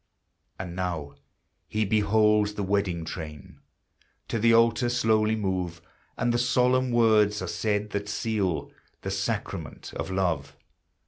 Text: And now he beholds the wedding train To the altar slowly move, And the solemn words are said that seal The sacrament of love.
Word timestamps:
And 0.57 0.75
now 0.75 1.13
he 1.67 1.85
beholds 1.85 2.55
the 2.55 2.63
wedding 2.63 3.05
train 3.05 3.59
To 4.29 4.39
the 4.39 4.51
altar 4.51 4.89
slowly 4.89 5.35
move, 5.35 5.79
And 6.17 6.33
the 6.33 6.39
solemn 6.39 6.89
words 6.89 7.39
are 7.43 7.47
said 7.47 7.91
that 7.91 8.09
seal 8.09 8.71
The 9.03 9.11
sacrament 9.11 9.93
of 9.93 10.09
love. 10.09 10.55